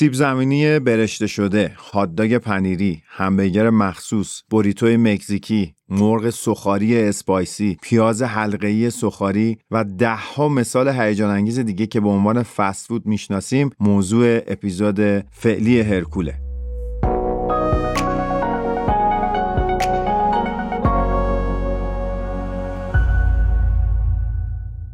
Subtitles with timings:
[0.00, 8.90] سیب زمینی برشته شده، هاتداگ پنیری، همبرگر مخصوص، بوریتوی مکزیکی، مرغ سخاری اسپایسی، پیاز حلقه‌ای
[8.90, 15.00] سخاری و دهها مثال هیجان انگیز دیگه که به عنوان فست فود می‌شناسیم موضوع اپیزود
[15.30, 16.49] فعلی هرکوله.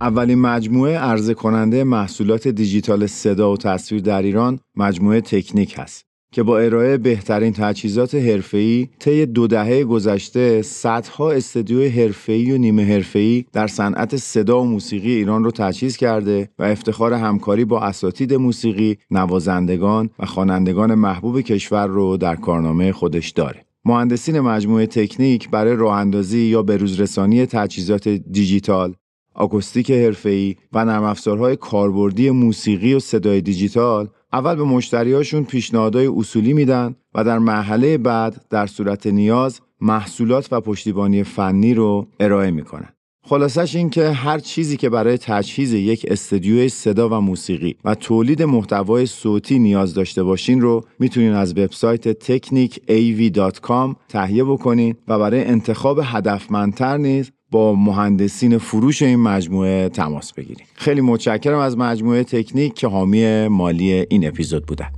[0.06, 6.42] اولین مجموعه عرضه کننده محصولات دیجیتال صدا و تصویر در ایران مجموعه تکنیک هست که
[6.42, 13.44] با ارائه بهترین تجهیزات حرفه‌ای طی دو دهه گذشته صدها استدیو حرفه‌ای و نیمه حرفه‌ای
[13.52, 18.98] در صنعت صدا و موسیقی ایران رو تجهیز کرده و افتخار همکاری با اساتید موسیقی،
[19.10, 23.66] نوازندگان و خوانندگان محبوب کشور رو در کارنامه خودش داره.
[23.84, 28.94] مهندسین مجموعه تکنیک برای راه اندازی یا بروزرسانی تجهیزات دیجیتال
[29.36, 36.52] آکوستیک حرفه‌ای و نرم افزارهای کاربردی موسیقی و صدای دیجیتال اول به مشتریاشون پیشنهادهای اصولی
[36.52, 42.88] میدن و در مرحله بعد در صورت نیاز محصولات و پشتیبانی فنی رو ارائه می‌کنن.
[43.28, 48.42] خلاصش این که هر چیزی که برای تجهیز یک استدیوی صدا و موسیقی و تولید
[48.42, 56.00] محتوای صوتی نیاز داشته باشین رو می‌تونین از وبسایت technicav.com تهیه بکنین و برای انتخاب
[56.02, 60.66] هدفمندتر نیز با مهندسین فروش این مجموعه تماس بگیریم.
[60.74, 64.88] خیلی متشکرم از مجموعه تکنیک که حامی مالی این اپیزود بودن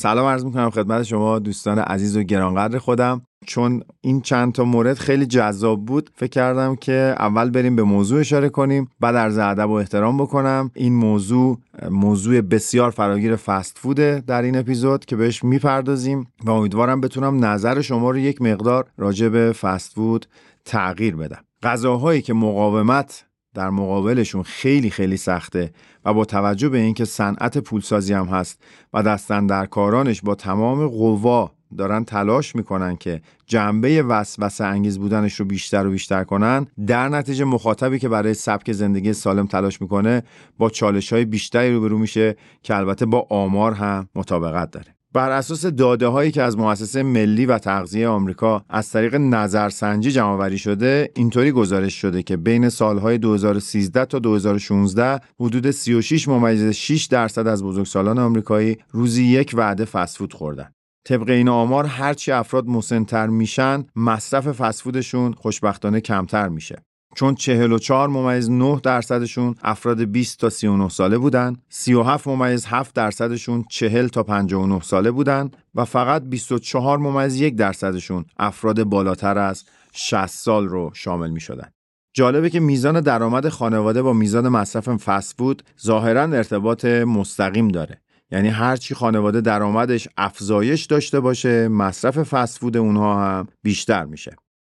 [0.00, 3.22] سلام عرض می‌کنم خدمت شما دوستان عزیز و گرانقدر خودم.
[3.46, 8.20] چون این چند تا مورد خیلی جذاب بود فکر کردم که اول بریم به موضوع
[8.20, 10.70] اشاره کنیم بعد عرض ادب و احترام بکنم.
[10.74, 11.58] این موضوع
[11.90, 17.80] موضوع بسیار فراگیر فست فوده در این اپیزود که بهش می‌پردازیم و امیدوارم بتونم نظر
[17.80, 20.26] شما رو یک مقدار راجع به فست فود
[20.64, 21.44] تغییر بدم.
[21.62, 23.24] غذاهایی که مقاومت
[23.58, 25.70] در مقابلشون خیلی خیلی سخته
[26.04, 30.88] و با توجه به اینکه صنعت پولسازی هم هست و دستن در کارانش با تمام
[30.88, 37.08] قوا دارن تلاش می‌کنن که جنبه وسوسه انگیز بودنش رو بیشتر و بیشتر کنن در
[37.08, 40.22] نتیجه مخاطبی که برای سبک زندگی سالم تلاش می‌کنه
[40.58, 44.97] با چالش های بیشتری روبرو میشه که البته با آمار هم مطابقت داره.
[45.18, 50.58] بر اساس داده هایی که از مؤسسه ملی و تغذیه آمریکا از طریق نظرسنجی جمعآوری
[50.58, 57.46] شده اینطوری گزارش شده که بین سالهای 2013 تا 2016 حدود 36 ممیز 6 درصد
[57.46, 60.70] از بزرگسالان آمریکایی روزی یک وعده فسفود خوردن.
[61.04, 66.76] طبق این آمار هرچی افراد مسنتر میشن مصرف فسفودشون خوشبختانه کمتر میشه.
[67.18, 73.64] چون 44 ممیز 9 درصدشون افراد 20 تا 39 ساله بودن 37 ممیز 7 درصدشون
[73.70, 80.26] 40 تا 59 ساله بودن و فقط 24 ممیز 1 درصدشون افراد بالاتر از 60
[80.26, 81.68] سال رو شامل می شدن.
[82.14, 88.00] جالبه که میزان درآمد خانواده با میزان مصرف فسفود ظاهرا ارتباط مستقیم داره
[88.30, 94.36] یعنی هرچی خانواده درآمدش افزایش داشته باشه مصرف فسفود اونها هم بیشتر میشه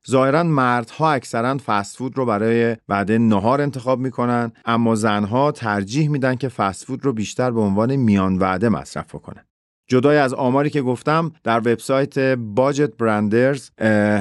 [0.10, 6.50] ظاهرا مردها اکثرا فسفود رو برای وعده نهار انتخاب می‌کنن اما زنها ترجیح میدن که
[6.50, 9.46] فسفود رو بیشتر به عنوان میان وعده مصرف کنن
[9.92, 13.70] جدای از آماری که گفتم در وبسایت باجت برندرز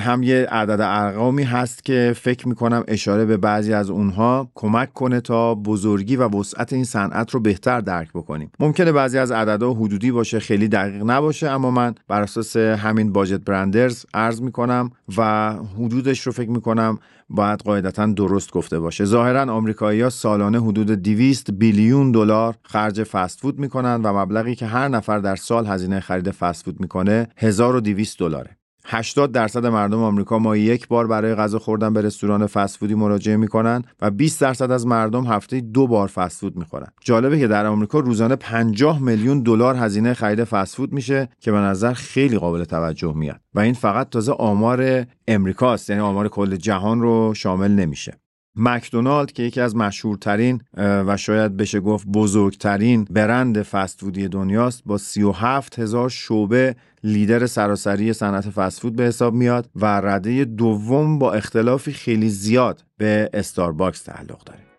[0.01, 5.21] هم یه عدد ارقامی هست که فکر می‌کنم اشاره به بعضی از اونها کمک کنه
[5.21, 8.51] تا بزرگی و وسعت این صنعت رو بهتر درک بکنیم.
[8.61, 13.41] ممکنه بعضی از عددها حدودی باشه خیلی دقیق نباشه اما من بر اساس همین باجت
[13.41, 16.99] برندرز عرض می‌کنم و حدودش رو فکر می‌کنم
[17.31, 19.05] باید قاعدتا درست گفته باشه.
[19.05, 24.89] ظاهرا آمریکایی‌ها سالانه حدود 200 بیلیون دلار خرج فست فود می‌کنن و مبلغی که هر
[24.89, 28.60] نفر در سال هزینه خرید فست فود می‌کنه 1200 دلاره.
[28.91, 33.85] 80 درصد مردم آمریکا ما یک بار برای غذا خوردن به رستوران فسفودی مراجعه می‌کنن
[34.01, 36.89] و 20 درصد از مردم هفته دو بار فسفود می‌خورن.
[37.01, 41.93] جالبه که در آمریکا روزانه 50 میلیون دلار هزینه خرید فسفود میشه که به نظر
[41.93, 47.35] خیلی قابل توجه میاد و این فقط تازه آمار امریکاست یعنی آمار کل جهان رو
[47.35, 48.20] شامل نمیشه.
[48.57, 55.79] مکدونالد که یکی از مشهورترین و شاید بشه گفت بزرگترین برند فستفودی دنیاست با 37
[55.79, 62.29] هزار شعبه لیدر سراسری صنعت فستفود به حساب میاد و رده دوم با اختلافی خیلی
[62.29, 64.70] زیاد به استارباکس تعلق داره.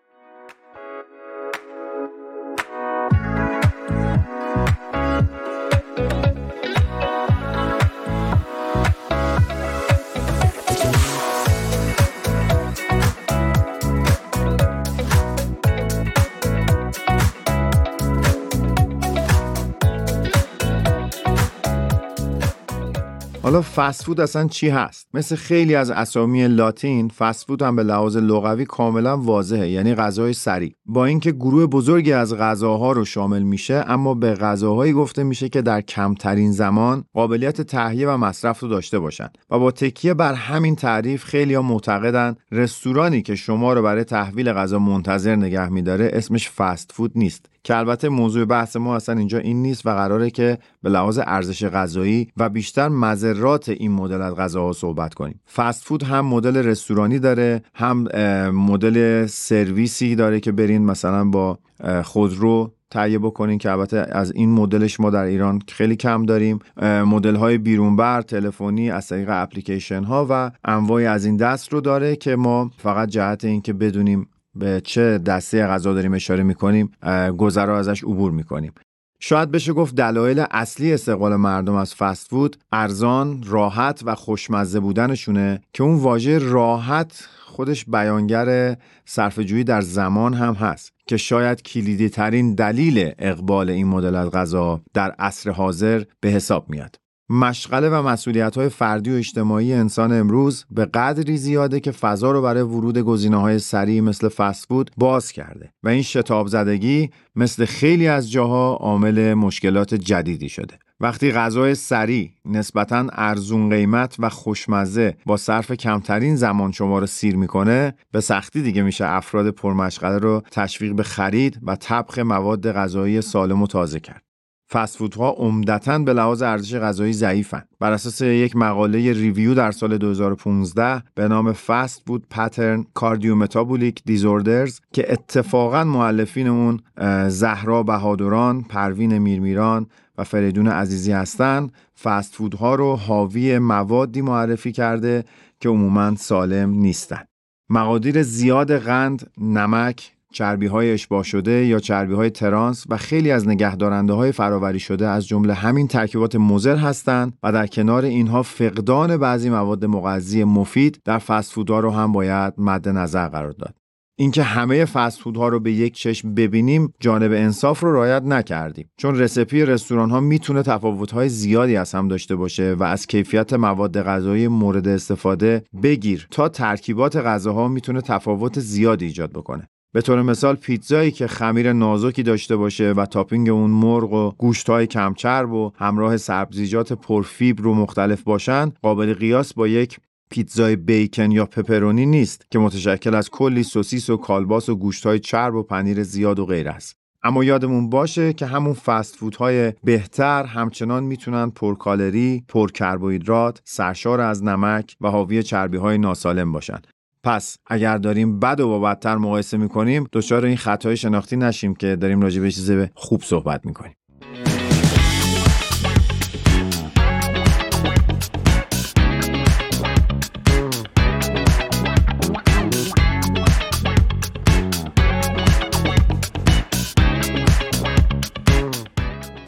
[23.52, 27.82] حالا فست فود اصلا چی هست؟ مثل خیلی از اسامی لاتین فست فود هم به
[27.82, 30.74] لحاظ لغوی کاملا واضحه یعنی غذای سریع.
[30.86, 35.62] با اینکه گروه بزرگی از غذاها رو شامل میشه اما به غذاهایی گفته میشه که
[35.62, 39.28] در کمترین زمان قابلیت تهیه و مصرف رو داشته باشن.
[39.50, 44.52] و با تکیه بر همین تعریف خیلی ها معتقدن رستورانی که شما رو برای تحویل
[44.52, 47.51] غذا منتظر نگه میداره اسمش فست فود نیست.
[47.64, 51.64] که البته موضوع بحث ما اصلا اینجا این نیست و قراره که به لحاظ ارزش
[51.64, 55.40] غذایی و بیشتر مذرات این مدل از غذاها صحبت کنیم.
[55.54, 58.08] فست فود هم مدل رستورانی داره هم
[58.50, 61.58] مدل سرویسی داره که برین مثلا با
[62.04, 66.58] خودرو تهیه بکنین که البته از این مدلش ما در ایران خیلی کم داریم.
[66.82, 72.16] مدل های بیرونبر تلفنی از طریق اپلیکیشن ها و انواعی از این دست رو داره
[72.16, 76.90] که ما فقط جهت اینکه بدونیم به چه دسته غذا داریم اشاره می‌کنیم
[77.38, 78.72] گذرا ازش عبور می‌کنیم
[79.20, 85.60] شاید بشه گفت دلایل اصلی استقبال مردم از فست فود ارزان، راحت و خوشمزه بودنشونه
[85.72, 92.54] که اون واژه راحت خودش بیانگر صرفه‌جویی در زمان هم هست که شاید کلیدی ترین
[92.54, 97.01] دلیل اقبال این مدل از غذا در عصر حاضر به حساب میاد.
[97.30, 102.42] مشغله و مسئولیت های فردی و اجتماعی انسان امروز به قدری زیاده که فضا رو
[102.42, 107.64] برای ورود گزینه های سریع مثل فست فود باز کرده و این شتاب زدگی مثل
[107.64, 110.78] خیلی از جاها عامل مشکلات جدیدی شده.
[111.00, 117.36] وقتی غذای سریع نسبتا ارزون قیمت و خوشمزه با صرف کمترین زمان شما رو سیر
[117.36, 123.20] می‌کنه به سختی دیگه میشه افراد پرمشغله رو تشویق به خرید و طبخ مواد غذایی
[123.20, 124.31] سالم و تازه کرد.
[124.72, 127.62] فست فودها عمدتا به لحاظ ارزش غذایی ضعیفن.
[127.80, 134.80] بر اساس یک مقاله review در سال 2015 به نام Fast Food Pattern Cardiometabolic Disorders
[134.92, 136.80] که اتفاقا مؤلفین اون
[137.28, 139.86] زهرا بهادران، پروین میرمیران
[140.18, 141.72] و فریدون عزیزی هستند
[142.02, 145.24] فست فودها رو حاوی موادی معرفی کرده
[145.60, 147.28] که عموما سالم نیستند.
[147.70, 153.48] مقادیر زیاد قند، نمک، چربی های اشباع شده یا چربی های ترانس و خیلی از
[153.48, 159.16] نگهدارنده های فراوری شده از جمله همین ترکیبات مضر هستند و در کنار اینها فقدان
[159.16, 163.74] بعضی مواد مغذی مفید در فست فودها رو هم باید مد نظر قرار داد.
[164.18, 169.18] اینکه همه فست ها رو به یک چشم ببینیم جانب انصاف رو رعایت نکردیم چون
[169.18, 174.02] رسپی رستوران ها می‌تونه تفاوت های زیادی از هم داشته باشه و از کیفیت مواد
[174.02, 180.56] غذایی مورد استفاده بگیر تا ترکیبات غذاها می‌تونه تفاوت زیادی ایجاد بکنه به طور مثال
[180.56, 185.72] پیتزایی که خمیر نازکی داشته باشه و تاپینگ اون مرغ و گوشت های کمچرب و
[185.76, 189.98] همراه سبزیجات پرفیبر و مختلف باشن قابل قیاس با یک
[190.30, 195.54] پیتزای بیکن یا پپرونی نیست که متشکل از کلی سوسیس و کالباس و گوشتهای چرب
[195.54, 196.96] و پنیر زیاد و غیر است.
[197.22, 204.96] اما یادمون باشه که همون فست فودهای بهتر همچنان می‌تونن پرکالری، پرکربوهیدرات، سرشار از نمک
[205.00, 206.78] و حاوی چربی های ناسالم باشن.
[207.24, 211.96] پس اگر داریم بد و با بدتر مقایسه می‌کنیم دچار این خطای شناختی نشیم که
[211.96, 213.96] داریم راجع به چیز خوب صحبت می‌کنیم.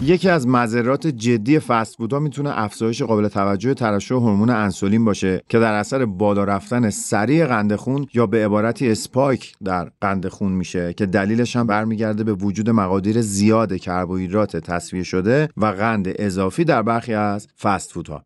[0.04, 5.58] یکی از مضرات جدی فست فودها می‌تونه افزایش قابل توجه ترشح هورمون انسولین باشه که
[5.58, 10.92] در اثر بالا رفتن سریع قند خون یا به عبارتی spike در قند خون میشه
[10.92, 16.82] که دلیلش هم برمیگرده به وجود مقادیر زیاد کربوهیدرات تصفیه شده و قند اضافی در
[16.82, 18.23] برخی از فست فودها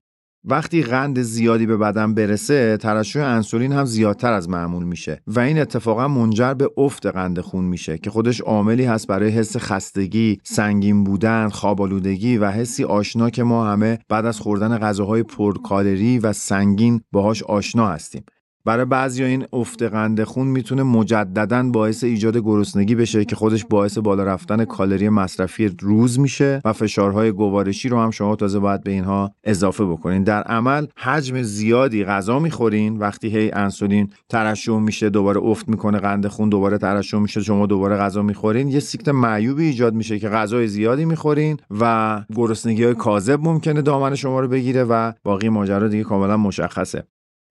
[0.50, 5.58] وقتی قند زیادی به بدن برسه ترشح انسولین هم زیادتر از معمول میشه و این
[5.58, 11.04] اتفاقا منجر به افت قند خون میشه که خودش عاملی هست برای حس خستگی، سنگین
[11.04, 17.00] بودن، خوابالودگی و حسی آشنا که ما همه بعد از خوردن غذاهای پرکالری و سنگین
[17.12, 18.24] باهاش آشنا هستیم.
[18.68, 23.98] برای بعضی این افت قند خون می‌تونه مجددا باعث ایجاد گرسنگی بشه که خودش باعث
[23.98, 28.90] بالا رفتن کالری مصرفی روز میشه و فشارهای گوارشی رو هم شما تازه باید به
[28.90, 30.22] اینها اضافه بکنین.
[30.22, 32.96] در عمل حجم زیادی غذا می‌خورین.
[32.96, 37.96] وقتی هی انسولین ترشح میشه دوباره افت می‌کنه قند خون دوباره ترشح میشه شما دوباره
[37.96, 43.40] غذا می‌خورین یه سیکت معیوبی ایجاد میشه که غذای زیادی می‌خورین و گرسنگی های کاذب
[43.42, 47.04] ممکنه دامن شما رو بگیره و باقی ماجرا دیگه کاملا مشخصه.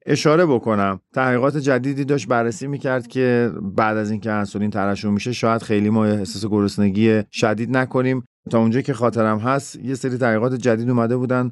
[0.08, 1.00] اشاره بکنم.
[1.14, 6.06] تحقیقات جدیدی داشت بررسی می‌کرد که بعد از اینکه انسولین ترشح میشه شاید خیلی ما
[6.06, 8.24] احساس گرسنگی شدید نکنیم.
[8.50, 11.52] تا اونجا که خاطرم هست یه سری تحقیقات جدید اومده بودن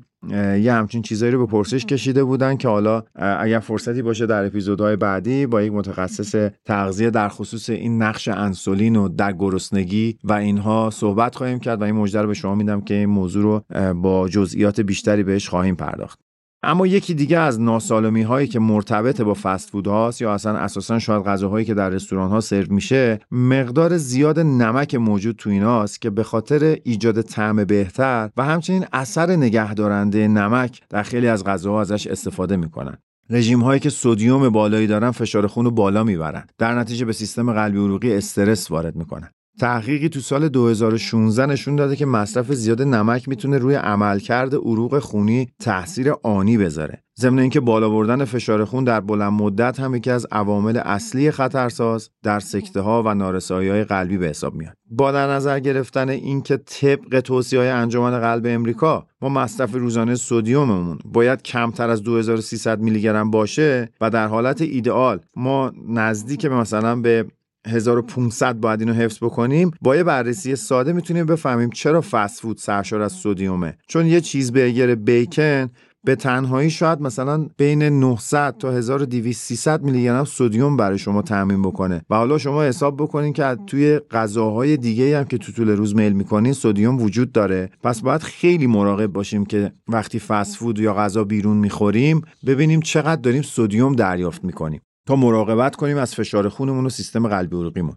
[0.62, 4.96] یه همچین چیزایی رو به پرسش کشیده بودن که حالا اگر فرصتی باشه در اپیزودهای
[4.96, 10.90] بعدی با یک متخصص تغذیه در خصوص این نقش انسولین و در گرسنگی و اینها
[10.94, 13.62] صحبت خواهیم کرد و این مژده رو به شما میدم که این موضوع رو
[13.94, 16.25] با جزئیات بیشتری بهش خواهیم پرداخت.
[16.66, 21.00] اما یکی دیگه از ناسالمی هایی که مرتبط با فست فود هاست یا اصلا اساسا
[21.00, 26.10] شاید غذاهایی که در رستوران ها سرو میشه مقدار زیاد نمک موجود تو ایناست که
[26.10, 32.08] به خاطر ایجاد طعم بهتر و همچنین اثر نگهدارنده نمک در خیلی از غذاها ازش
[32.08, 32.98] استفاده می‌کنن.
[33.30, 36.48] رژیم هایی که سودیوم بالایی دارن فشار خون رو بالا می‌برن.
[36.58, 39.30] در نتیجه به سیستم قلبی عروقی استرس وارد می‌کنن.
[39.60, 45.48] تحقیقی تو سال 2016 نشون داده که مصرف زیاد نمک می‌تونه روی عملکرد عروق خونی
[45.60, 47.02] تاثیر آنی بذاره.
[47.20, 52.10] ضمن اینکه بالا بردن فشار خون در بلند مدت هم یکی از عوامل اصلی خطرساز
[52.24, 54.74] در سکته ها و نارسایی های قلبی به حساب میاد.
[54.92, 61.00] با در نظر گرفتن اینکه طبق توصیه های انجمن قلب امریکا ما مصرف روزانه سدیوممون
[61.06, 66.96] باید کمتر از 2300 میلی گرم باشه و در حالت ایدئال ما نزدیک به مثلا
[66.96, 67.26] به
[67.66, 69.72] 1500 باید اینو حفظ بکنیم.
[69.82, 73.78] با یه بررسی ساده می‌تونیم بفهمیم چرا فست فود سرشار از سدیومه.
[73.88, 75.70] چون یه چیز برگر بیکن
[76.04, 81.62] به تنهایی شاید مثلا بین 900 تا 1200 300 میلی گرم سدیم برای شما تامین
[81.62, 82.02] بکنه.
[82.10, 86.14] و حالا شما حساب بکنین که توی غذاهای دیگه هم که تو طول روز میل
[86.14, 87.70] می‌کنین سدیم وجود داره.
[87.84, 93.22] پس باید خیلی مراقب باشیم که وقتی فست فود یا غذا بیرون می‌خوریم ببینیم چقدر
[93.22, 94.82] داریم سدیم دریافت می‌کنیم.
[95.08, 97.96] تا مراقبت کنیم از فشار خونمون و سیستم قلبی عروقیمون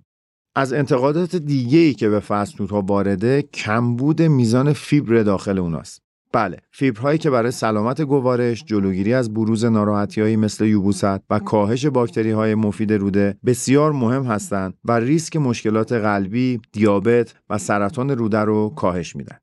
[0.56, 2.22] از انتقادات دیگه ای که به
[2.70, 9.34] ها وارده کمبود میزان فیبر داخل اوناست بله فیبرهایی که برای سلامت گوارش جلوگیری از
[9.34, 15.36] بروز ناراحتیهایی مثل یوبوست و کاهش باکتری های مفید روده بسیار مهم هستند و ریسک
[15.36, 19.38] مشکلات قلبی، دیابت و سرطان روده رو کاهش میدن.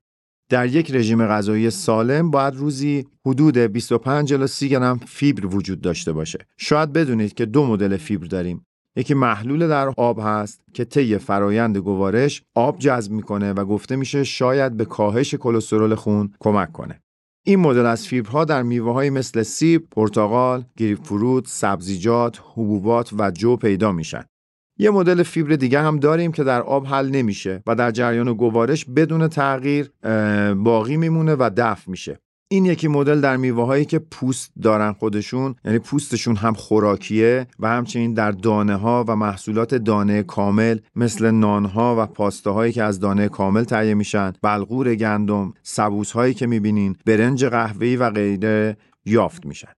[0.48, 6.12] در یک رژیم غذایی سالم باید روزی حدود 25 الی 30 گرم فیبر وجود داشته
[6.12, 6.38] باشه.
[6.56, 8.66] شاید بدونید که دو مدل فیبر داریم.
[8.96, 14.24] یکی محلول در آب هست که طی فرایند گوارش آب جذب می‌کنه و گفته میشه
[14.24, 17.00] شاید به کاهش کلسترول خون کمک کنه.
[17.44, 23.92] این مدل از فیبرها در میوه مثل سیب، پرتقال، گریپفروت، سبزیجات، حبوبات و جو پیدا
[23.92, 24.24] میشن.
[24.78, 28.84] یه مدل فیبر دیگه هم داریم که در آب حل نمیشه و در جریان گوارش
[28.84, 29.90] بدون تغییر
[30.54, 32.18] باقی میمونه و دفع میشه.
[32.48, 37.68] این یکی مدل در میوه هایی که پوست دارن خودشون یعنی پوستشون هم خوراکیه و
[37.68, 43.00] همچنین در دانه ها و محصولات دانه کامل مثل نان ها و پاستاهایی که از
[43.00, 49.46] دانه کامل تهیه میشن بلغور گندم سبوس هایی که می‌بینین برنج قهوه‌ای و غیره یافت
[49.46, 49.75] میشن.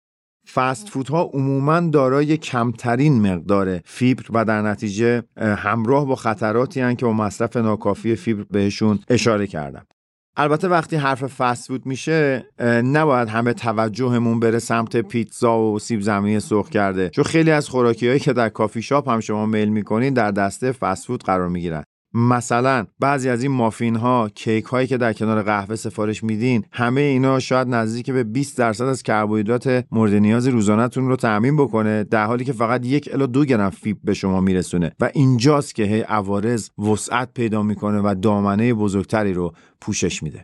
[0.55, 7.07] فست فودها عموما دارای کمترین مقدار فیبر و در نتیجه همراه با خطراتی هن که
[7.07, 9.87] با مصرف ناکافی فیبر بهشون اشاره کردم.
[10.37, 12.47] البته وقتی حرف فست فود میشه
[12.85, 17.09] نباید همه توجهمون بره سمت پیتزا و سیب زمینی سرخ کرده.
[17.09, 20.73] چون خیلی از خوراکی هایی که در کافی شاپ هم شما میل می‌کنین در دسته
[20.73, 21.85] فست فود قرار می‌گیرن.
[22.15, 27.01] مثلا بعضی از این مافین ها کیک هایی که در کنار قهوه سفارش میدین همه
[27.01, 32.27] اینا شاید نزدیک به 20 درصد از کربوهیدرات مورد نیاز روزانهتون رو تامین بکنه در
[32.27, 34.93] حالی که فقط یک الا دو گرم فیب به شما میرسونه.
[35.01, 40.43] و اینجاست که هی عوارض وسعت پیدا می‌کنه و دامنه بزرگتری رو پوشش میده.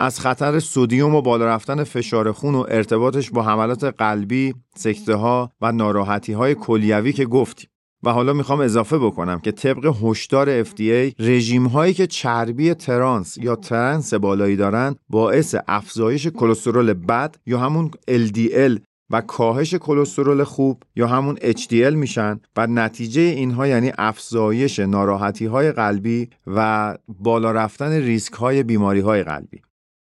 [0.00, 5.52] از خطر سودیوم و بالا رفتن فشار خون و ارتباطش با حملات قلبی، سکته ها
[5.60, 7.70] و ناراحتی های کلیوی که گفتیم.
[8.02, 13.56] و حالا می‌خوام اضافه بکنم که طبق هشدار FDA رژیم هایی که چربی ترانس یا
[13.56, 18.80] trans بالایی دارن باعث افزایش کلسترول بد یا همون LDL
[19.10, 25.72] و کاهش کلسترول خوب یا همون HDL میشن و نتیجه اینها یعنی افزایش ناراحتی های
[25.72, 29.60] قلبی و بالا رفتن ریسک های بیماری های قلبی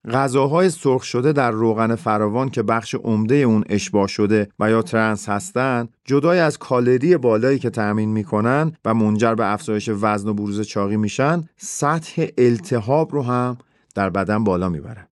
[0.08, 5.30] غذاهای سرخ شده در روغن فراوان که بخش عمده اون اشباع شده و یا trans
[5.30, 10.62] هستند جدای از کالری بالایی که تأمین می‌کنن و منجر به افزایش وزن و بروز
[10.62, 13.58] چاقی میشن سطح التهاب رو هم
[13.96, 15.08] در بدن بالا می‌برن.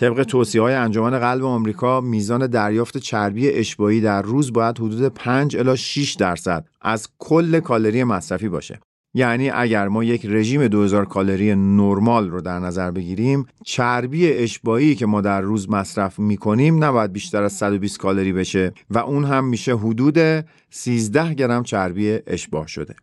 [0.00, 5.56] طبق توصیه های انجمن قلب آمریکا میزان دریافت چربی اشباعی در روز باید حدود 5
[5.56, 8.80] الی 6 درصد از کل کالری مصرفی باشه.
[9.14, 15.06] یعنی اگر ما یک رژیم 2000 کالری نرمال رو در نظر بگیریم چربی اشباعی که
[15.06, 19.76] ما در روز مصرف می‌کنیم نباید بیشتر از 120 کالری بشه و اون هم میشه
[19.76, 22.94] حدود 13 گرم چربی اشباع شده.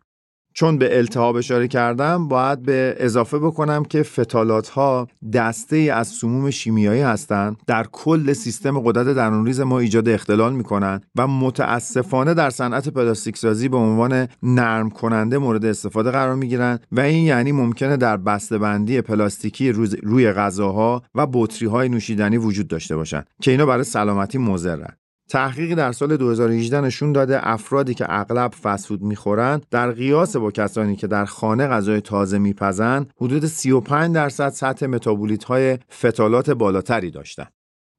[0.54, 6.50] چون به التهاب اشاره کردم باید به اضافه بکنم که فتالات ها دسته از سموم
[6.50, 7.56] شیمیایی هستند.
[7.66, 13.68] در کل سیستم قدرت درونریز ما ایجاد اختلال می‌کنن و متاسفانه در صنعت پلاستیک سازی
[13.68, 18.16] به عنوان نرم کننده مورد استفاده قرار می‌گیرن و این یعنی ممکنه در
[18.50, 24.38] بندی پلاستیکی روی غذاها و بطری های نوشیدنی وجود داشته باشند که اینا برای سلامتی
[24.38, 24.96] مضرن.
[25.28, 30.96] تحقیقی در سال 2018 نشون داده افرادی که اغلب فسفود می‌خورن در قیاس با کسانی
[30.96, 37.46] که در خانه غذای تازه میپزن حدود 35 درصد سطح متابولیت های فتالات بالاتری داشتن.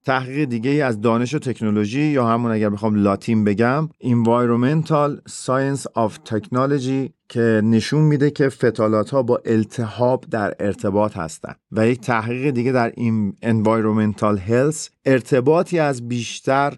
[0.06, 5.84] تحقیق دیگه ای از دانش و تکنولوژی یا همون اگر بخوام لاتین بگم Environmental Science
[5.96, 12.02] of Technology که نشون میده که فتالات ها با التهاب در ارتباط هستند و یک
[12.02, 16.74] تحقیق دیگه در این Environmental Health ارتباطی از بیشتر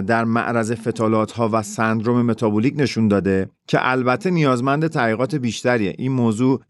[0.00, 5.94] در معرض فتالات ها و سندروم متابولیک نشون داده که البته نیازمند تحقیقات بیشتریه.
[5.98, 6.60] این موضوع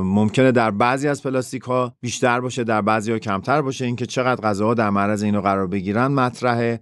[0.00, 3.84] ممکنه در بعضی از پلاستیک ها بیشتر باشه در بعضی ها کمتر باشه.
[3.84, 6.80] اینکه چقدر غذاها در معرض اینو قرار بگیرن مطرحه.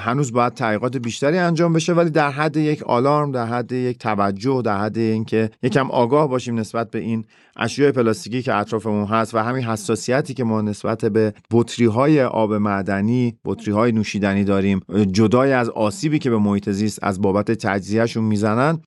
[0.00, 4.62] هنوز باید تحقیقات بیشتری انجام بشه ولی در حد یک آلارم در حد یک توجه
[4.64, 4.96] در حد
[5.32, 7.24] اینکه یکم آگاه باشیم نسبت به این
[7.56, 12.54] اشیاء پلاستیکی که اطرافمون هست و همین حساسیتی که ما نسبت به بطری های آب
[12.54, 14.80] معدنی بطری های نوشیدنی داریم
[15.12, 18.78] جدای از آسیبی که به محیط زیست از بابت تجزیهشون می‌زنن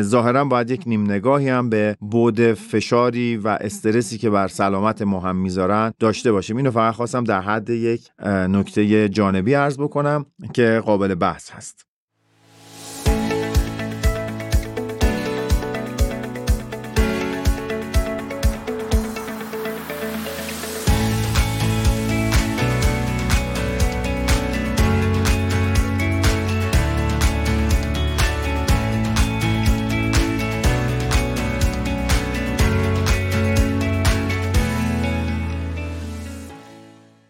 [0.00, 5.20] ظاهرا باید یک نیم نگاهی هم به بود فشاری و استرسی که بر سلامت ما
[5.20, 6.56] هم می‌ذارن داشته باشیم.
[6.56, 11.86] اینو فقط خواستم در حد یک نکته جانبی عرض بکنم که قابل بحث هست.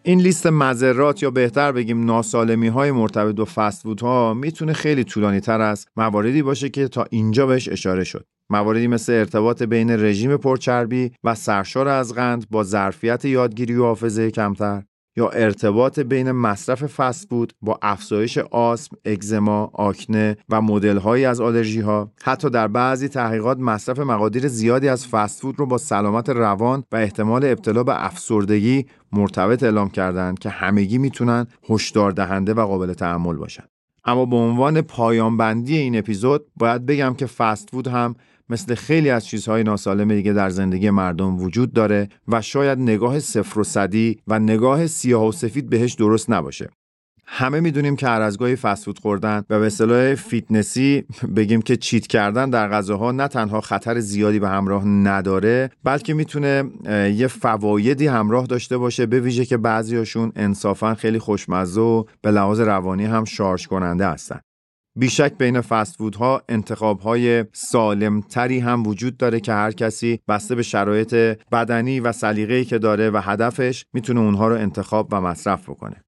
[0.07, 5.41] این لیست مذرات یا بهتر بگیم ناسالمی های مرتبط با فست ها می‌تونه خیلی طولانی
[5.41, 8.27] تر از مواردی باشه که تا اینجا بهش اشاره شد.
[8.51, 14.31] مواردی مثل ارتباط بین رژیم پرچربی و سرشار از قند با ظرفیت یادگیری و حافظه
[14.31, 14.83] کمتر
[15.17, 21.81] یا ارتباط بین مصرف فست فود با افزایش آسم، اگزما، آکنه و مدل‌هایی از آلرژی
[21.81, 26.85] ها حتی در بعضی تحقیقات مصرف مقادیر زیادی از فست فود رو با سلامت روان
[26.93, 32.93] و احتمال ابتلا به افسردگی مرتبط اعلام کردند که همگی می‌تونن هشدار دهنده و قابل
[32.93, 33.65] تأمل باشن.
[34.05, 38.15] اما به عنوان پایان بندی این اپیزود باید بگم که فست فود هم
[38.49, 43.61] مثل خیلی از چیزهای ناسالم دیگه در زندگی مردم وجود داره و شاید نگاه صفر
[43.61, 46.69] و صدی و نگاه سیاه و سفید بهش درست نباشه.
[47.27, 51.05] همه می‌دونیم که هر از گاهی فست فود خوردن و به اصطلاح فیتنسی
[51.37, 56.65] بگیم که cheat کردن در غذاها نه تنها خطر زیادی به همراه نداره بلکه می‌تونه
[57.15, 62.61] یه فوایدی همراه داشته باشه به ویژه که بعضیاشون انصافا خیلی خوشمزه و به لحاظ
[62.61, 64.41] روانی هم شارژ کننده هستن.
[64.97, 70.55] بیشک بین فست ها انتخاب های سالم تری هم وجود داره که هر کسی بسته
[70.55, 71.15] به شرایط
[71.53, 76.04] بدنی و سلیقه‌ای که داره و هدفش می‌تونه اونها رو انتخاب و مصرف بکنه.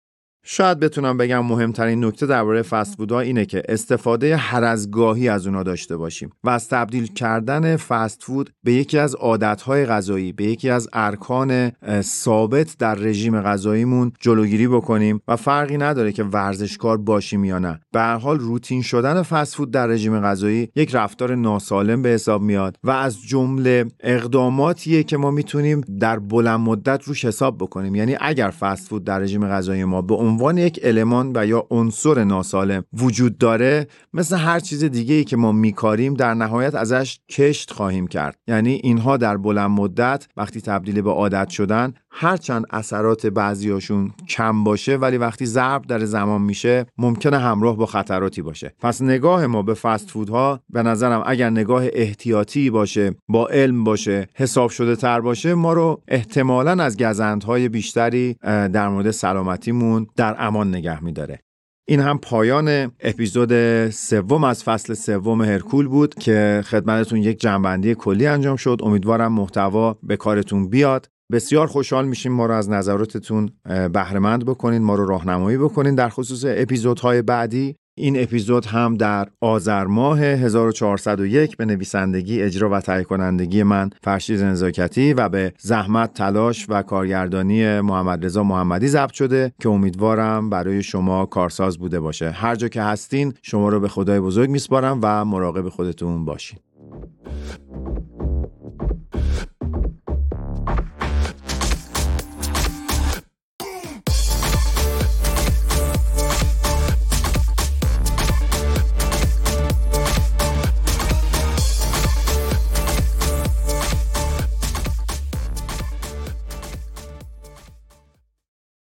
[0.48, 5.46] شاید بتونم بگم مهمترین نکته درباره فست فودها اینه که استفاده هر از گاهی از
[5.46, 10.44] اونا داشته باشیم و از تبدیل کردن فست فود به یکی از عادتهای غذایی به
[10.44, 17.44] یکی از ارکان ثابت در رژیم غذاییمون جلوگیری بکنیم و فرقی نداره که ورزشکار باشیم
[17.44, 17.80] یا نه.
[17.92, 22.42] به هر حال روتین شدن فست فود در رژیم غذایی یک رفتار ناسالم به حساب
[22.42, 27.94] میاد و از جمله اقداماتیه که ما می‌تونیم در بلند مدت روش حساب بکنیم.
[27.94, 32.24] یعنی اگر فست فود در رژیم غذایی ما به عنوان یک المان و یا عنصر
[32.24, 37.70] ناسالم وجود داره مثل هر چیز دیگه ای که ما میکاریم در نهایت ازش کشت
[37.70, 38.38] خواهیم کرد.
[38.48, 44.96] یعنی اینها در بلند مدت وقتی تبدیل به عادت شدن هرچند اثرات بعضیاشون کم باشه
[44.96, 48.74] ولی وقتی ضرب در زمان میشه ممکنه همراه با خطراتی باشه.
[48.80, 54.28] پس نگاه ما به فست فودها به نظرم اگر نگاه احتیاطی باشه با علم باشه
[54.34, 60.68] حساب شده تر باشه ما رو احتمالا از گزندهای بیشتری در مورد سلامتیمون در امان
[60.68, 61.40] نگه میداره.
[61.88, 68.26] این هم پایان اپیزود سوم از فصل سوم هرکول بود که خدمتتون یک جنبندی کلی
[68.26, 68.78] انجام شد.
[68.82, 71.08] امیدوارم محتوا به کارتون بیاد.
[71.32, 73.50] بسیار خوشحال میشیم ما رو از نظراتتون
[73.92, 75.94] بهرهمند بکنین ما رو راهنمایی بکنین.
[75.94, 82.80] در خصوص اپیزودهای بعدی این اپیزود هم در آذر ماه 1401 به نویسندگی اجرا و
[82.80, 89.12] تهیه کنندگی من فرشید نزاکتی و به زحمت تلاش و کارگردانی محمد رضا محمدی ضبط
[89.12, 92.30] شده که امیدوارم برای شما کارساز بوده باشه.
[92.30, 96.58] هر جا که هستین شما رو به خدای بزرگ میسپارم و مراقب خودتون باشین.